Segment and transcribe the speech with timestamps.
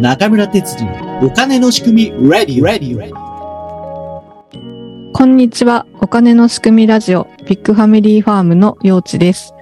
[0.00, 3.10] 中村哲次のお金の仕組み Ready Ready
[5.14, 5.86] こんにちは。
[6.02, 9.54] お金の仕組みラジオビッグファミリーファームの陽地です。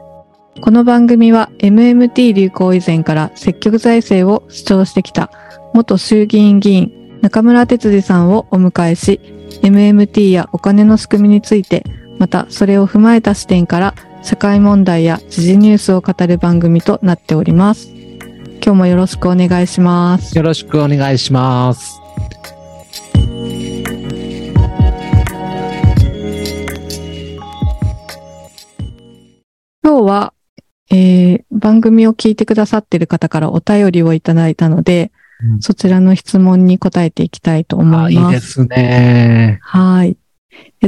[0.61, 5.31] この番組は MMT 流行以前から積極財政を主張してきた
[5.73, 9.21] 元衆議院議員中村哲司さんをお迎えし、
[9.63, 11.85] MMT やお金の仕組みについて、
[12.19, 17.89] またそれを踏まえた視点から社会問題や時事ニュースを語る番組となっております。
[18.63, 20.37] 今日もよろしくお願いします。
[20.37, 22.01] よろしくお願いします。
[29.83, 30.35] 今日は、
[30.91, 35.13] えー番組を聞いてくださっている方からお便りをいただいたので、
[35.43, 38.35] うんそちらの質問に答えていきたいと思あ、います。
[38.35, 39.59] いいですね。
[39.63, 40.17] はい。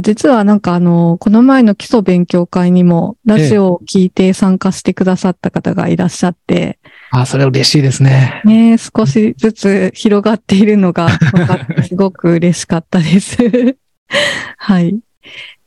[0.01, 6.79] 実はなんかあの、この前の基礎勉強会にもラジオを聞いて参加してくださった方がいらっしゃって、
[7.11, 8.41] あ、それ嬉しいですね。
[8.43, 13.37] ね、少しずつ広がっているのが分かってすごく嬉しかったです。
[14.57, 14.99] はい。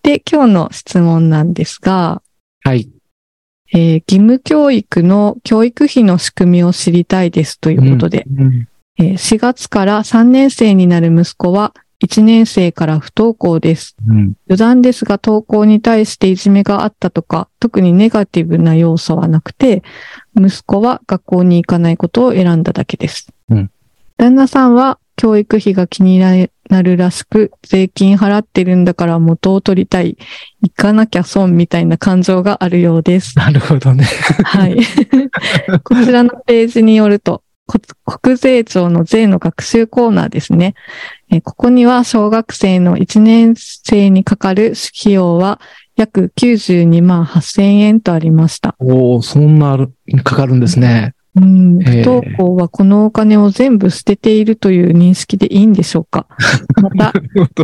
[0.03, 2.21] で、今日の質問なんですが、
[2.65, 2.89] はい。
[3.73, 8.69] えー義務教育の教育費の仕組みを知りたいですということで、うん。
[8.99, 13.97] えー4月から3年生になる息子は1年生から不登校です。
[14.07, 14.35] うん。
[14.49, 19.83] 余談ですが登校に対していじめがあったとか、特にネガティブな要素はなくて、
[20.37, 23.33] 息子は学校に行かないことを選んだだけです。
[23.51, 23.71] うん
[24.17, 30.19] 旦那さんは教育費が気になるらしく、税金払ってるんだから元を取りたい、
[30.63, 33.39] 行かなきゃ損みたいな感情があるようです。
[33.39, 34.05] なるほどね。
[34.45, 34.77] はい。
[35.85, 40.75] こちらのページによると、こ国税庁の税の学習コーナーですね。
[41.43, 45.61] ここには小学生の1年生にかかる費用は
[45.97, 48.77] 約92万8000円とありました。
[48.79, 49.93] おおそんなある、
[50.23, 51.16] かかるんですね。
[51.37, 56.27] うん、不えー登校はこのお金を全部捨てているという認識でいいんでしょうか？
[56.81, 57.13] また、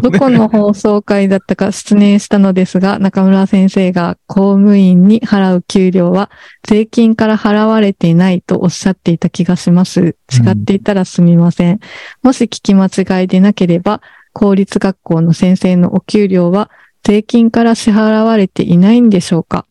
[0.00, 6.31] どこの放送会だったか失念したのですが、中村先生が公務員に払う給料は
[6.62, 10.00] 税金から払われていないとおっしゃっていた気がします。
[10.31, 11.81] 違っていたらすみません。
[12.22, 14.03] もし聞き間違いでなければ、
[14.34, 16.71] 公立学校の先生のお給料は
[17.05, 19.65] 税金から支払われていないんでしょうか？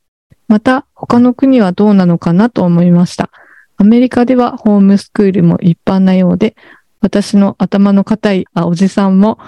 [0.48, 3.30] また、他の国はどうなのかなと思いました。
[3.82, 6.56] アメリカではホームスクールも一般なようで、
[7.00, 9.40] 私の頭の固いあおじさんも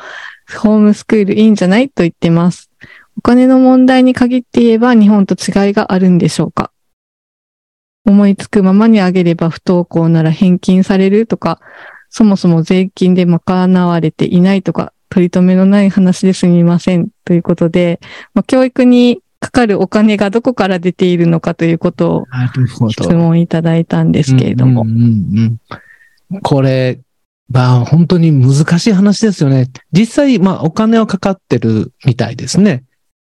[0.58, 2.72] ホームスクールいいんじゃないと言ってます。
[3.16, 6.72] お金の問題に限って言えば日本と違いがあるんでしょうか
[8.06, 11.60] 思いつくままにあげれば不登校なら返金されるとか、
[12.10, 17.10] そもそも税金で賄われていないとか、取り留めのない話ですみません。
[17.24, 18.00] ということで、
[18.34, 24.84] まあ、教育にかかるお金がどこから出ているのかということを質問いただいたんですけれども。
[24.84, 25.60] うんうんうんうん
[26.42, 27.00] これ、
[27.48, 29.68] まあ本当に難しい話ですよね。
[29.92, 32.86] 実際、まあお金はかかってるみたいですね。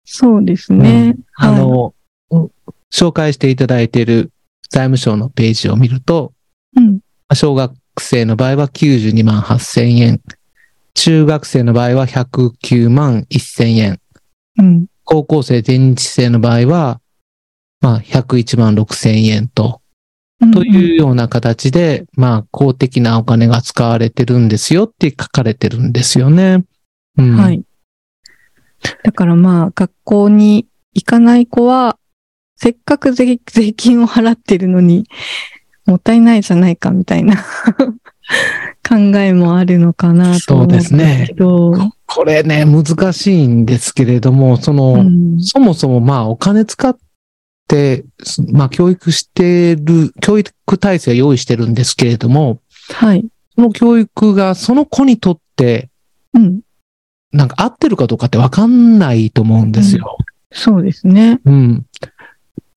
[0.03, 1.16] そうですね。
[1.38, 1.94] あの、
[2.31, 2.50] うん
[2.91, 4.31] 紹介していただいている
[4.70, 6.34] 財務省のページを見ると、
[6.76, 7.00] うん。
[7.34, 10.22] 小学生の場合は92万8000円。
[10.96, 14.00] 中学生の場合は109万1000円。
[14.58, 14.86] うん。
[15.12, 17.02] 高校生全日制の場合は、
[17.81, 19.81] まあ101万6000円と、
[20.53, 26.64] というような形で、まあ公的なお金が使われてるんですよって書かれてるんですよね。
[27.18, 27.36] うん。
[27.38, 27.64] はい。
[29.03, 31.97] だからまあ、学校に行かない子は、
[32.56, 35.06] せっかく税税金を払ってるのに、
[35.88, 37.36] もったいないじゃないかみたいな
[38.88, 41.74] 考えもあるのかなと思うんですけど。
[42.12, 46.97] これね、難しいんですけれども、その、うんそもそもまあお金使っ
[47.68, 52.62] て、すまあ教育してる、教育体制を用意してるんですけれども、
[52.92, 53.25] はい。
[53.56, 55.90] その教育がその子にとって、
[56.34, 56.62] うん。
[57.31, 60.18] なんか合ってるかどうかってわかんないと思うんですよ。
[60.52, 61.40] そうですね。
[61.46, 61.86] うん。
[62.02, 62.14] だか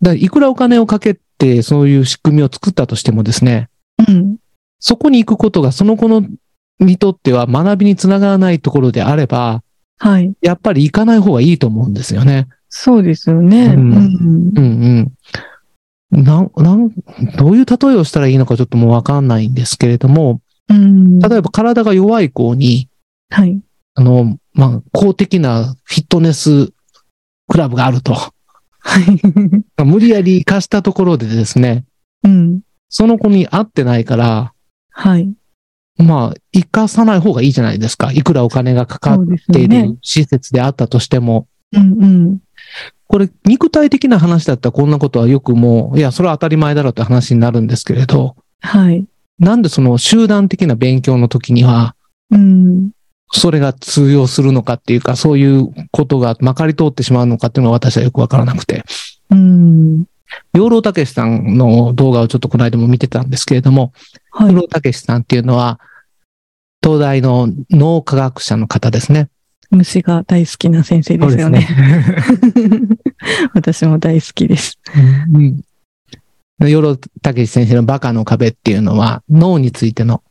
[0.02, 3.70] らいくらお金をかけてそういう仕組みを作ったとしてもですね、
[4.06, 4.37] うん。
[4.78, 6.23] そこに行くことがその子の
[6.84, 9.62] にとっては学びにつながらないところであれば、
[9.99, 10.34] はい。
[10.40, 12.49] やっぱり行かない方がいいと思うんですよね。
[12.69, 13.67] そうですよね。
[13.67, 14.52] ううんん。
[14.56, 15.12] うん
[16.11, 16.25] うん。
[16.25, 16.90] なん、なん、
[17.37, 21.19] どういう例えをしたらいいのかちょっともうわかんないんですけれども、うん。
[21.20, 22.88] 例えば体が弱い子に、
[23.31, 23.61] はい。
[23.94, 26.73] あの、まあ、公的なフィットネス
[27.49, 28.14] クラブがあると。
[28.14, 28.32] は
[29.00, 29.05] い。
[29.85, 31.85] 無理やり貸したところでですね、
[32.25, 32.61] うん。
[32.88, 34.52] その子に合ってないから、
[34.90, 35.32] はい。
[35.98, 38.12] まあ、生かさない方がいいじゃないですか。
[38.12, 39.18] いくらお金がかかっ
[39.52, 39.84] ていね。
[39.84, 42.38] る施設であったとしても、うんうん。
[43.08, 49.04] これ、肉体的な話だったらこんなことはよくもう、いや、それは当たり前だろうって話になるんですけれど、はい。
[49.38, 51.94] なんでその集団的な勉強の時には、
[52.30, 52.90] うん。
[53.32, 58.84] それが通用するのかっていうか、そういうことがまかり通ってしまうのかっていうのは私はよくわからなくて。
[59.30, 60.04] うん。
[60.55, 63.93] 養老たけしさんの動画をちょっとこの間も見てたんですけれども、
[64.31, 64.55] はい。
[64.55, 65.81] 養老たけしさんっていうのは、
[66.82, 69.29] 東大の脳科学者の方ですね。
[69.70, 71.67] 虫が大好きな先生ですよね。
[73.55, 74.79] 私も大好きです。
[75.32, 75.62] うん
[76.58, 80.23] で養老たけし先生のバカの壁っていうのは、脳についての、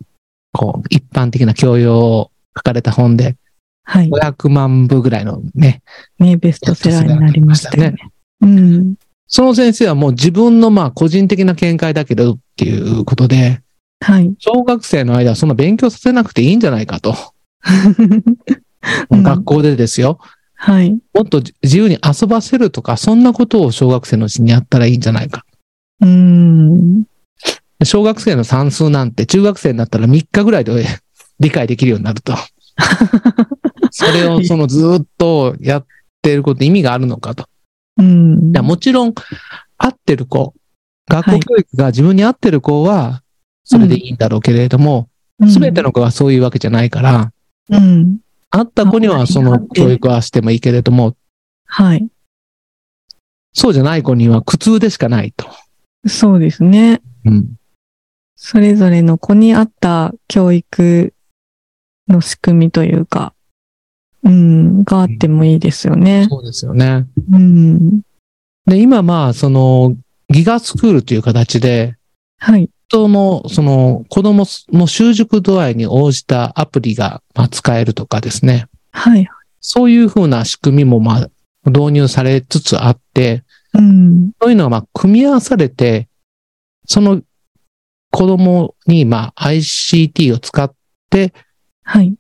[0.54, 3.36] こう、一般的な教養を書かれた本で、
[3.84, 4.10] はい。
[4.10, 5.82] 500万部ぐらいのね、
[6.20, 7.98] ね、ベストセラーになりましたよね。
[8.42, 8.96] うん。
[9.32, 13.62] その先生はもう自分のまあ個人的な見解だけどっていうことで、
[14.02, 14.36] はい。
[14.40, 17.16] 小学生の間はそんな勉強させなくていいんじゃないかと。
[19.10, 20.20] う ん学校でですよ。
[20.56, 20.92] はい。
[21.14, 25.46] もっと自由に遊ばせるとか、そんなことを小学生のうちにやったらいいんじゃないか。
[26.02, 27.04] うん。
[27.84, 30.86] 小学生の算数なんて中学生になったら3日ぐらいで
[31.40, 32.36] 理解できるようになると。
[33.92, 35.86] それをそのずーっとやっ
[36.22, 37.46] てること意味があるのかと。
[38.02, 38.52] うん。
[38.52, 39.14] もちろん、
[39.78, 40.54] 合ってる子、
[41.08, 43.24] 学校教育が自分に合ってる子は、
[43.64, 45.10] それでいいんだろうけれども、
[45.48, 47.32] すべ、ての子はそういうわけじゃないから、
[47.70, 48.20] うん。
[48.50, 51.16] 合った子にはその教育はしてもいいけれども、
[51.66, 52.08] はい。
[53.54, 55.48] そうじゃない子には苦痛でしかないと。
[56.08, 57.02] そうですね。
[57.26, 57.56] うん。
[58.36, 61.14] それぞれの子に合った教育
[62.08, 63.34] の仕組みというか、
[64.24, 66.28] うん、があってもいいですよね。
[66.30, 67.08] そうですよね。
[67.32, 68.02] うん。
[68.66, 69.96] で、今まあ、その、
[70.30, 71.96] ギガスクールという形で、
[72.38, 72.70] はい。
[72.88, 78.68] 人の、その、子供の習熟度合いに応じたアプリが、まあ、使えるとかですね。
[78.92, 79.28] はい。
[79.60, 81.30] そういうふうな仕組みも、まあ、
[81.70, 84.32] 導入されつつあって、うん。
[84.42, 86.10] そういうのが、まあ、組み合わされて、
[86.86, 87.22] その
[88.12, 90.72] 子供に、まあ、ICT を使っ
[91.10, 91.34] て、
[91.84, 92.14] はい。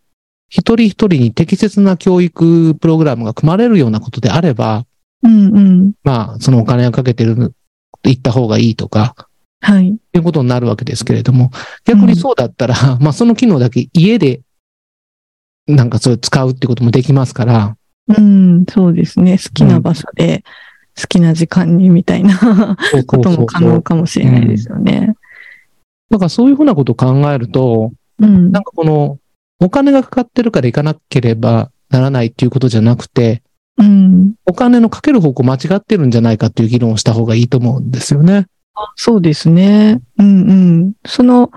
[0.51, 4.85] 一人一人に適切な教育プログラムが組まれるようなことであれば、
[5.23, 5.91] うんうん。
[6.03, 7.53] まあ、そのお金をかけてる、
[8.03, 9.15] 行った方がいいとか、
[9.61, 9.87] はい。
[9.87, 11.51] いうことになるわけですけれども、
[11.85, 14.41] 逆にそうだったら、まあその機能だけ家で、
[15.67, 17.77] なんかそれ使うってこともできますから、
[18.09, 19.37] うん、そうですね。
[19.37, 20.43] 好きな場所で、
[20.99, 25.15] 好きな時間にみたいなそうことも可能かもしれないですよね。
[26.09, 28.63] だからそういうふうなことを考えると、うんなん。
[28.63, 29.19] かこの、
[29.61, 33.43] お金がかかってるから行かなければならないっていうことじゃなくて、
[33.77, 34.33] うん。
[34.45, 38.47] お金のかける方向間違ってるんじゃないかっていう議論をした方がいいと思うんですよね。
[38.95, 40.01] そうですね。
[40.17, 40.93] うんうん。
[41.05, 41.51] その、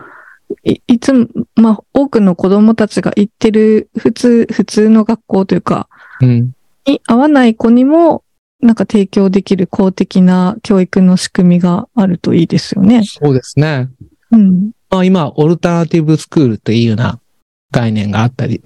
[0.64, 5.88] いいつも、まあ、多くの子供たちが行ってる普通、普通の学校というか、
[6.20, 6.52] うん。
[6.86, 8.22] に合わない子にも、
[8.60, 13.02] なんか提供できる公的な教育の仕組みがあるといいですよね。
[13.04, 13.88] そうですね。
[14.30, 14.70] うん。
[14.90, 17.18] まあ今、オルタナティブスクールというような
[17.74, 18.62] 概念があったり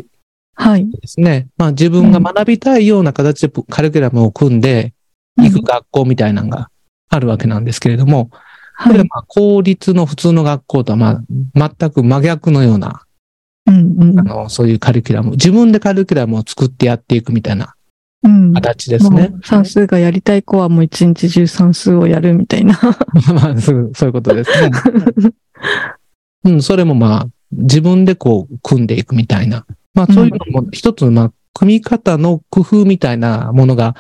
[0.55, 0.91] はい。
[0.91, 1.49] ですね。
[1.57, 4.93] まあ自分が学びたいような形でカリキュラムを組んで
[5.37, 6.69] 行く学校みたいなのが
[7.09, 8.39] あるわけなんですけれども、こ
[8.75, 8.93] はい。
[8.95, 11.23] れはまあ公立の普通の学校とはま
[11.55, 13.03] あ全く真逆のような、
[13.67, 14.23] うんうんあ。
[14.25, 17.75] の、そういうカリキュラム、自分でカリキュラムを作ってやっていくみたいな
[18.25, 18.53] うん。
[18.53, 19.33] 形ですね。
[19.45, 22.77] 算数がやりたい子はもう一日中算数をやるみたいな。
[23.33, 24.71] まあそうそういうことですね。
[26.45, 29.67] うん、それもまあ自分でこう組んでいくみたいな。
[29.95, 33.97] まあそういうのも一つのまあ組み方の工夫みたいなものが、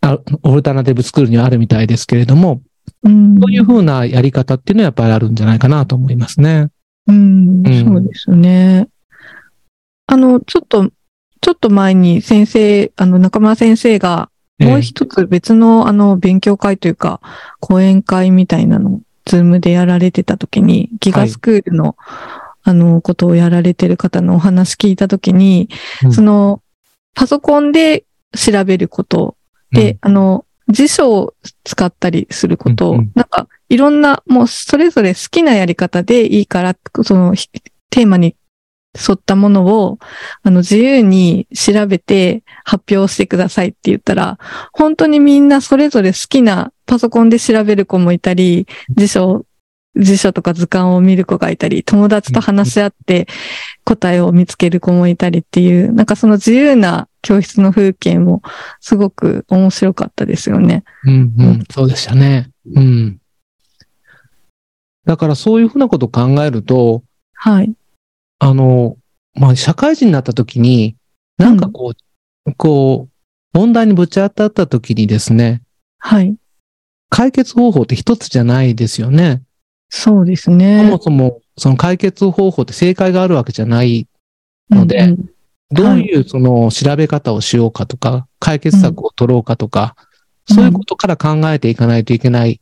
[0.00, 2.60] あオルタナティブスクールにはあるみたいですけれども、
[3.02, 3.38] うん。
[3.40, 6.68] そういうふうなやり方っていうのはやっぱりあるんじゃないかなと思いますね。
[7.06, 8.88] うん、うんそうですね。
[10.06, 10.90] あの、ちょっと、
[11.40, 17.20] ちょっと前に先生、あの、中村先生が、もう一つ別の、あの、勉強会というか、
[17.60, 21.96] 講演会みたいなの、ズームでやられてた時に、ギガスクールの、
[22.62, 25.68] あの、ことをやられてる方のお話聞いた時に、
[26.04, 26.12] うん。
[26.12, 26.62] その、
[27.14, 28.04] パソコンで
[28.36, 29.36] 調べること
[29.72, 31.34] で、あの、辞書を
[31.64, 33.12] 使ったりすることを、うんうん。
[33.14, 37.48] なんか、いろんな、もうそれぞれ好きなやり方でいいから、その、ひ
[37.90, 38.36] テーマに
[38.94, 39.98] 沿ったものを、
[40.42, 44.38] あの、自由に調べて発表してくださいって言ったら、
[44.72, 48.66] 本当にみんなそれぞれ好きなパソコンで調べる子もいたり、
[48.96, 49.44] 辞書、
[49.96, 53.28] 辞書とか図鑑を見る子がいたり、友達と話し合って
[53.84, 58.42] 答えを見つける子もいたりっていう、なんかその自由な教室の風景も
[58.80, 60.84] すごく面白かったですよね。
[61.04, 62.50] うんうん、そうでしたね。
[62.74, 63.20] うん。
[65.04, 67.02] だからそういうふうなことを考えると、
[67.34, 67.72] はい。
[68.40, 68.96] あの、
[69.34, 70.96] まあ、社会人になった時に、
[71.38, 71.92] なんかこ
[72.46, 75.62] う、こう、問題にぶち当たった時にですね、
[75.98, 76.34] はい。
[77.10, 79.42] 解決方法って一つじゃないですよね。
[79.90, 80.98] そうですそねも。
[81.00, 84.08] そも、その解決方法って正解があるわけじゃない
[84.70, 85.30] のでうんうん
[85.72, 90.10] どういうその調べ方をしようかとか、解決策を取ろうかとか、うん
[90.52, 92.60] そういうことから考えていかないといけない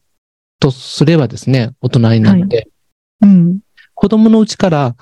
[0.60, 2.68] とすればですね、大人になって、
[3.22, 3.60] うん。
[3.94, 4.96] 子供のうちから、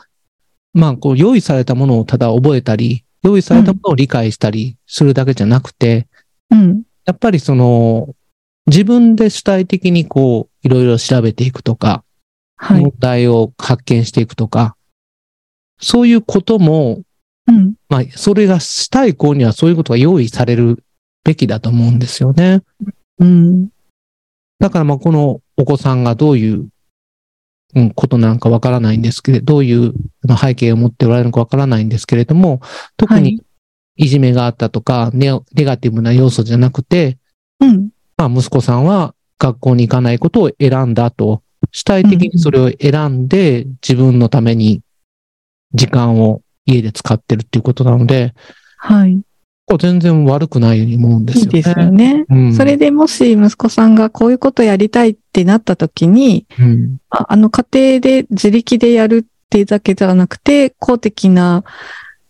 [0.76, 6.06] まあ、こう、用意されたものをただ覚えたり、用意されたものを理解したりするだけじゃなくて、
[6.50, 6.82] うん。
[7.06, 8.14] やっぱりその、
[8.66, 12.04] 自分で主体的にこう、いろいろ調べていくとか、
[12.56, 12.92] はい問。
[12.98, 14.76] 題を発見していくとか、
[15.80, 17.00] そういうことも、
[17.48, 17.74] うん。
[17.88, 20.84] まあ、それがしたい子にはそういうことが用意される
[21.24, 22.62] べきだと思うんですよね。
[23.18, 23.68] うん。
[24.58, 26.68] だからまあ、このお子さんがどういう、
[27.74, 29.92] うん、ことなのかわからないんですけれど、どういう
[30.22, 32.60] まあ背景を持っておられるのかわからないんですけれども、
[32.96, 33.42] 特にはい。
[33.98, 37.18] いじめがあったとか、ネオネガティブな要素じゃなくて、
[37.60, 37.90] うん。
[38.16, 41.42] まあ、息子さんは学校に行かないことを選んだと、
[41.72, 44.82] 主体的にそれを選んで自分のために
[45.72, 48.34] 時間を家で使ってるっていうことなので、
[48.78, 49.20] はい。
[49.66, 51.58] これ全然悪くないように思うんですよね。
[51.58, 52.24] いいですよね。
[52.30, 61.64] うん、それでもし息子さんがこういうことやりたいってなった時に、うん、ああの家庭で自力でやるってだけじゃなくて、公的な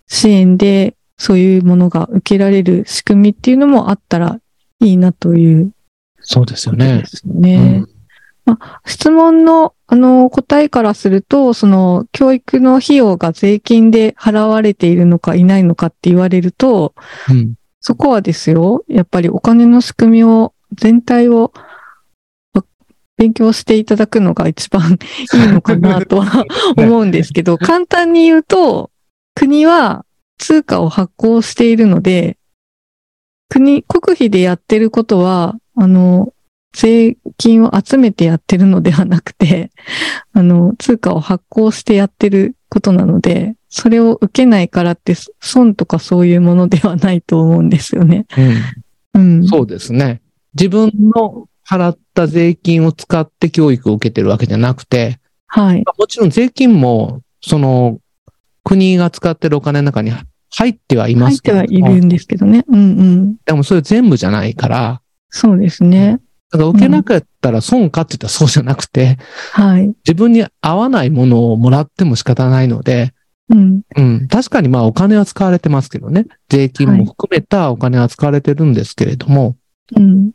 [0.07, 4.40] 支援でそういうものが受けられる仕組みっていうのもあったら
[4.81, 5.73] いいなという
[6.21, 7.07] そうですよねで。
[7.07, 7.85] すね。
[8.85, 16.95] 質問の、あの、答えからすると、その、教育の費用が税金で払われているのかいないのかって言われると、
[17.29, 17.37] うん。
[17.37, 17.55] うん
[17.87, 21.53] そこはですよ、やっぱりお金の仕組みを、全体を
[22.53, 22.65] わ
[23.17, 24.99] 勉強していただくのが一番
[25.35, 26.45] いいのかなとは
[26.76, 28.91] 思うんですけど、 簡単に言うと、
[29.37, 30.05] 国は
[30.38, 32.38] 通貨を発行しているので、
[33.49, 36.33] 国、国費でやってることは、あの、
[36.73, 39.70] 税金を集めてやってるのではなくて、
[40.32, 48.26] あの、通貨を発行してやってることなので、それを受けないからって損とかそういうものではないと思うんですよね。
[49.14, 49.46] うん。
[49.46, 50.23] そうですね。
[50.54, 55.82] 自分の払った税金を使って教育を受けてるわけじゃなくて、はい。
[55.85, 57.99] まあもちろん税金も、その、
[58.64, 60.12] 国が使ってるお金の中に
[60.50, 62.64] 入ってはいま入ってすけれどもはいるんですけどね。
[62.68, 63.37] うんうん。
[63.44, 66.20] でもそれ全部じゃないから、そうですね。
[66.53, 69.19] だから受けなかったら損かって言ったらそうじゃなくて、
[69.53, 69.88] はい。
[70.07, 73.12] 自分に合わないものをもらっても仕方ないので、
[73.49, 73.83] うん。
[73.97, 76.26] うん、確かにまあお金は使われてますけどね。
[76.49, 79.57] 税金も含めたお金は使われてるんですけれども、
[79.95, 80.33] うん。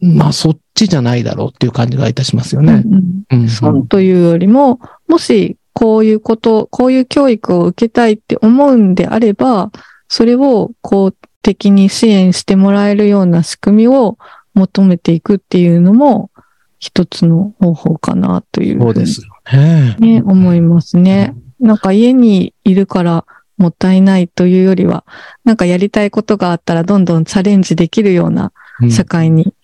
[0.00, 2.82] まあそっちじゃないだろうっていう感じがいたしますよね。
[2.84, 3.48] うんうん。
[3.48, 9.70] 損というよりも、もしこういうこと、こういう教育を受けたいって思うんであれば、
[10.08, 14.16] それを公的に支援してもらえるような仕組みを
[14.54, 16.30] 求めていくっていうのも
[16.78, 19.96] 一つの方法かなというそううですよね。
[19.98, 21.34] ね、思いますね。
[21.60, 23.24] なんか家にいるから
[23.56, 25.04] もったいないというよりは、
[25.44, 29.54] なんかやりたいことがあったらどんどんチャレンジできるようなうん社会に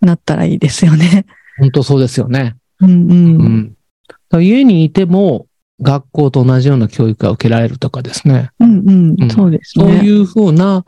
[0.00, 1.26] なったらいいですよね。
[1.58, 2.56] 本当そうですよね。
[2.80, 2.92] うんう。
[2.92, 3.68] うんん。
[4.08, 5.46] だから家にいても
[5.80, 8.50] 学校と同じような教育が受けられるとかですね。
[8.60, 8.82] うんう
[9.18, 9.30] うんん。
[9.30, 10.04] そうですそうね。
[10.04, 10.84] いうふうな、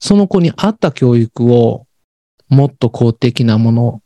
[0.00, 1.86] その子に合った教育を
[2.52, 4.02] もっと公的なもの、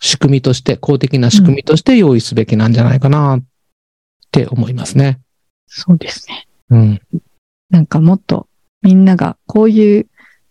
[0.00, 3.44] 仕組みとして、公的な仕組みとして用意すべきなんじゃないかなっ
[4.30, 5.20] て思いますね。
[5.66, 6.46] そうですね。
[6.70, 7.00] うん。
[7.70, 8.48] なんかもっと
[8.82, 10.06] みんながこういう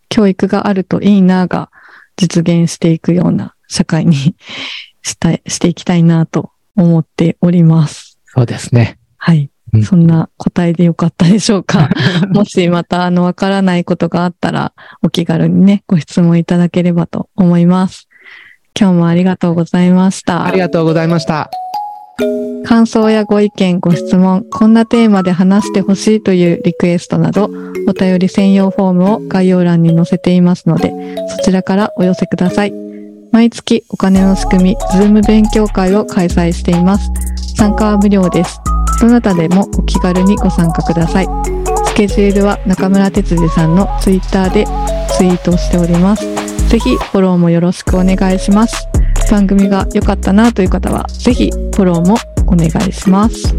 [0.10, 1.72] 教育があるといいなが
[2.18, 4.36] 実現していくような社会に
[5.02, 8.20] したい、していきたいなと思っております。
[8.26, 9.00] そうですね。
[9.18, 9.50] はい。
[9.76, 11.90] うんそんな答えでよかったでしょうか。
[12.34, 18.08] もしまたあのわからないことがあったらお気軽にね、ご質問いただければと思います。
[18.78, 20.46] 今日もありがとうございました。
[20.46, 21.50] ありがとうございました。
[22.66, 27.50] 感想やご意見、ご質問、こんなテーマで話してほしいというリクエストなど、
[27.88, 30.92] お便り専用フォームを概要欄に載せていますので、
[31.30, 32.74] そちらからお寄せください。
[33.32, 37.12] 毎月お金の仕組み、ズーム勉強会を開催しています。
[37.56, 38.60] 参加は無料です。
[39.00, 41.28] どなたでもお気軽にご参加ください。
[41.86, 44.66] スケジュールは中村哲司さんのツイッターで
[45.18, 46.26] ツイートしております。
[46.70, 48.88] ぜひフォローもよろしくお願いします。
[49.32, 52.16] 番組が良かったなという方は、ぜひフォローも
[52.48, 53.56] お願いします。